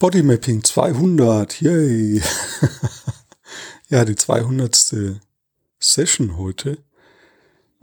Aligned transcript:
Bodymapping 0.00 0.64
200, 0.64 1.60
yay. 1.60 2.22
ja, 3.90 4.06
die 4.06 4.14
200. 4.14 5.20
Session 5.78 6.38
heute. 6.38 6.78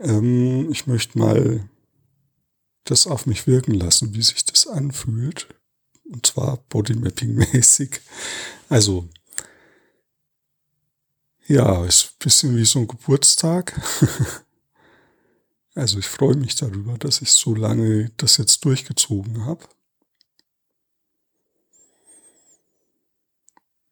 Ähm, 0.00 0.68
ich 0.72 0.88
möchte 0.88 1.16
mal 1.16 1.70
das 2.82 3.06
auf 3.06 3.26
mich 3.26 3.46
wirken 3.46 3.72
lassen, 3.72 4.14
wie 4.14 4.22
sich 4.22 4.44
das 4.44 4.66
anfühlt. 4.66 5.46
Und 6.06 6.26
zwar 6.26 6.56
Bodymapping-mäßig. 6.70 8.00
Also, 8.68 9.08
ja, 11.46 11.84
ist 11.84 12.04
ein 12.04 12.18
bisschen 12.18 12.56
wie 12.56 12.64
so 12.64 12.80
ein 12.80 12.88
Geburtstag. 12.88 13.80
also 15.76 16.00
ich 16.00 16.08
freue 16.08 16.34
mich 16.34 16.56
darüber, 16.56 16.98
dass 16.98 17.22
ich 17.22 17.30
so 17.30 17.54
lange 17.54 18.10
das 18.16 18.38
jetzt 18.38 18.64
durchgezogen 18.64 19.46
habe. 19.46 19.68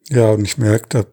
Ja, 0.08 0.30
und 0.32 0.44
ich 0.44 0.58
merke, 0.58 0.86
da 0.88 1.04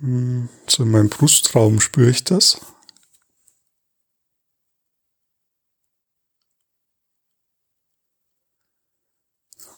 hm, 0.00 0.48
so 0.68 0.82
in 0.82 0.90
meinem 0.90 1.08
Brustraum 1.08 1.80
spüre 1.80 2.10
ich 2.10 2.24
das. 2.24 2.60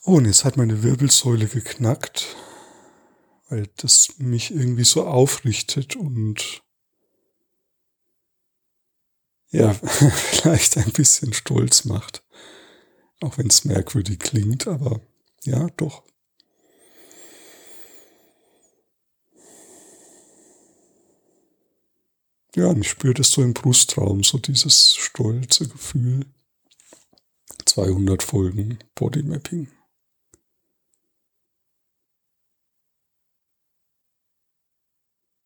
Oh, 0.04 0.16
und 0.16 0.26
jetzt 0.26 0.44
hat 0.44 0.58
meine 0.58 0.82
Wirbelsäule 0.82 1.46
geknackt, 1.46 2.36
weil 3.48 3.68
das 3.76 4.14
mich 4.18 4.50
irgendwie 4.50 4.84
so 4.84 5.06
aufrichtet 5.06 5.96
und 5.96 6.62
ja, 9.50 9.72
vielleicht 9.82 10.76
ein 10.78 10.92
bisschen 10.92 11.32
stolz 11.32 11.84
macht. 11.84 12.22
Auch 13.20 13.38
wenn 13.38 13.48
es 13.48 13.64
merkwürdig 13.64 14.18
klingt, 14.20 14.66
aber 14.68 15.00
ja, 15.44 15.68
doch. 15.76 16.02
Ja, 22.56 22.66
und 22.66 22.80
ich 22.80 22.88
spüre 22.88 23.14
das 23.14 23.30
so 23.30 23.42
im 23.42 23.54
Brustraum, 23.54 24.24
so 24.24 24.38
dieses 24.38 24.94
stolze 24.96 25.68
Gefühl. 25.68 26.26
200 27.64 28.22
Folgen 28.22 28.78
Bodymapping. 28.96 29.68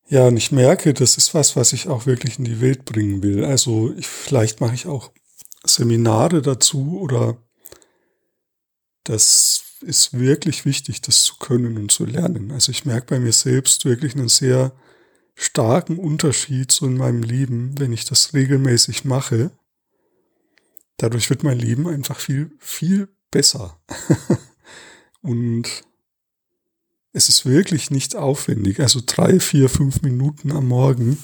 Ja, 0.07 0.27
und 0.27 0.37
ich 0.37 0.51
merke, 0.51 0.93
das 0.93 1.17
ist 1.17 1.33
was, 1.33 1.55
was 1.55 1.73
ich 1.73 1.87
auch 1.87 2.05
wirklich 2.05 2.37
in 2.37 2.45
die 2.45 2.61
Welt 2.61 2.85
bringen 2.85 3.23
will. 3.23 3.43
Also 3.43 3.93
ich, 3.97 4.07
vielleicht 4.07 4.61
mache 4.61 4.75
ich 4.75 4.85
auch 4.85 5.11
Seminare 5.65 6.41
dazu 6.41 6.99
oder 6.99 7.37
das 9.03 9.63
ist 9.81 10.17
wirklich 10.17 10.65
wichtig, 10.65 11.01
das 11.01 11.23
zu 11.23 11.37
können 11.37 11.77
und 11.77 11.91
zu 11.91 12.05
lernen. 12.05 12.51
Also 12.51 12.71
ich 12.71 12.85
merke 12.85 13.07
bei 13.07 13.19
mir 13.19 13.33
selbst 13.33 13.85
wirklich 13.85 14.15
einen 14.15 14.29
sehr 14.29 14.73
starken 15.35 15.99
Unterschied 15.99 16.71
so 16.71 16.85
in 16.85 16.97
meinem 16.97 17.21
Leben, 17.21 17.77
wenn 17.77 17.93
ich 17.93 18.05
das 18.05 18.33
regelmäßig 18.33 19.05
mache. 19.05 19.51
Dadurch 20.97 21.29
wird 21.29 21.43
mein 21.43 21.59
Leben 21.59 21.87
einfach 21.87 22.19
viel, 22.19 22.51
viel 22.59 23.09
besser. 23.29 23.79
und 25.21 25.83
es 27.11 27.29
ist 27.29 27.45
wirklich 27.45 27.91
nicht 27.91 28.15
aufwendig. 28.15 28.79
Also 28.79 29.01
drei, 29.05 29.39
vier, 29.39 29.69
fünf 29.69 30.01
Minuten 30.01 30.51
am 30.51 30.67
Morgen. 30.67 31.17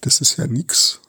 Das 0.00 0.20
ist 0.20 0.38
ja 0.38 0.46
nix. 0.46 1.00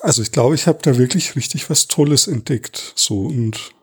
Also 0.00 0.22
ich 0.22 0.32
glaube, 0.32 0.54
ich 0.54 0.66
habe 0.66 0.78
da 0.82 0.96
wirklich 0.96 1.34
richtig 1.36 1.68
was 1.70 1.88
Tolles 1.88 2.26
entdeckt. 2.26 2.92
So 2.96 3.22
und 3.22 3.74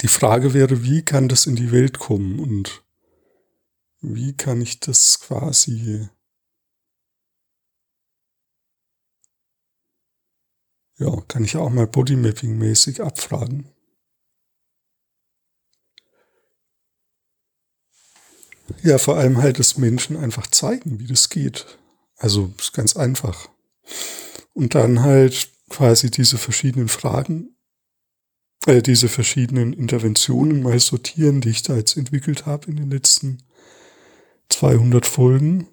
die 0.00 0.08
Frage 0.08 0.54
wäre, 0.54 0.84
wie 0.84 1.02
kann 1.02 1.28
das 1.28 1.46
in 1.46 1.56
die 1.56 1.72
Welt 1.72 1.98
kommen 1.98 2.38
und 2.38 2.82
wie 4.00 4.32
kann 4.36 4.60
ich 4.60 4.80
das 4.80 5.20
quasi 5.20 6.08
ja, 10.98 11.20
kann 11.28 11.44
ich 11.44 11.56
auch 11.56 11.70
mal 11.70 11.86
Bodymapping-mäßig 11.86 13.00
abfragen. 13.00 13.68
Ja, 18.82 18.98
vor 18.98 19.16
allem 19.16 19.38
halt 19.38 19.58
das 19.58 19.78
Menschen 19.78 20.16
einfach 20.16 20.46
zeigen, 20.48 21.00
wie 21.00 21.06
das 21.06 21.30
geht. 21.30 21.78
Also 22.16 22.52
ist 22.58 22.72
ganz 22.72 22.96
einfach. 22.96 23.48
Und 24.58 24.74
dann 24.74 25.02
halt 25.02 25.52
quasi 25.68 26.10
diese 26.10 26.36
verschiedenen 26.36 26.88
Fragen, 26.88 27.56
äh, 28.66 28.82
diese 28.82 29.08
verschiedenen 29.08 29.72
Interventionen 29.72 30.64
mal 30.64 30.80
sortieren, 30.80 31.40
die 31.40 31.50
ich 31.50 31.62
da 31.62 31.76
jetzt 31.76 31.96
entwickelt 31.96 32.44
habe 32.44 32.66
in 32.66 32.74
den 32.74 32.90
letzten 32.90 33.44
200 34.48 35.06
Folgen. 35.06 35.68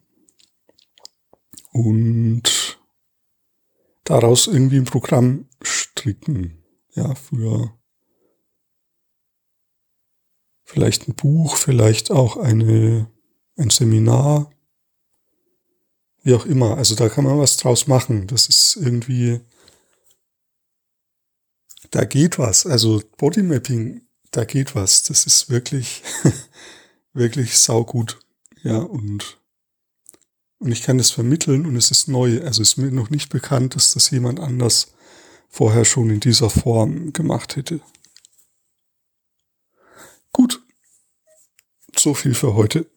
Und 1.71 2.79
daraus 4.03 4.45
irgendwie 4.45 4.77
ein 4.77 4.85
Programm 4.85 5.49
stricken. 5.63 6.63
Ja, 6.93 7.15
für 7.15 7.75
vielleicht 10.63 11.07
ein 11.07 11.15
Buch, 11.15 11.57
vielleicht 11.57 12.11
auch 12.11 12.37
eine, 12.37 13.11
ein 13.57 13.71
Seminar, 13.71 14.51
wie 16.25 16.33
auch 16.33 16.45
immer. 16.45 16.75
Also 16.75 16.95
da 16.95 17.07
kann 17.07 17.23
man 17.23 17.37
was 17.37 17.55
draus 17.55 17.87
machen. 17.87 18.25
Das 18.27 18.49
ist 18.49 18.75
irgendwie, 18.75 19.41
da 21.91 22.03
geht 22.03 22.39
was. 22.39 22.65
Also 22.65 23.01
Bodymapping, 23.17 24.01
da 24.31 24.43
geht 24.43 24.73
was. 24.73 25.03
Das 25.03 25.27
ist 25.27 25.51
wirklich, 25.51 26.01
wirklich 27.13 27.59
saugut. 27.59 28.19
Ja, 28.63 28.79
und, 28.79 29.37
und 30.57 30.71
ich 30.71 30.81
kann 30.81 30.97
das 30.97 31.11
vermitteln 31.11 31.67
und 31.67 31.75
es 31.75 31.91
ist 31.91 32.07
neu. 32.07 32.41
Also 32.43 32.63
es 32.63 32.69
ist 32.69 32.77
mir 32.77 32.91
noch 32.91 33.11
nicht 33.11 33.29
bekannt, 33.29 33.75
dass 33.75 33.93
das 33.93 34.09
jemand 34.09 34.39
anders 34.39 34.93
vorher 35.47 35.85
schon 35.85 36.09
in 36.09 36.21
dieser 36.21 36.49
Form 36.49 37.13
gemacht 37.13 37.55
hätte. 37.55 37.81
Gut. 40.31 40.59
So 41.95 42.15
viel 42.15 42.33
für 42.33 42.55
heute. 42.55 42.87